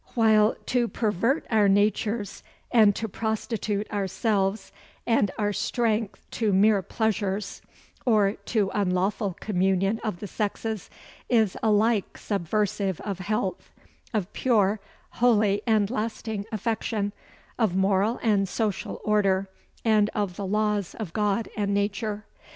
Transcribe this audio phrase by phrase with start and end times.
[0.15, 4.71] While to pervert our natures, and to prostitute ourselves,
[5.05, 7.61] and our strength to mere pleasures,
[8.03, 10.89] or to unlawful communion of the sexes,
[11.29, 13.69] is alike subversive of health,
[14.11, 14.79] of pure,
[15.21, 17.13] holy and lasting affection;
[17.59, 19.49] of moral and social order;
[19.85, 22.25] and of the laws of God and nature.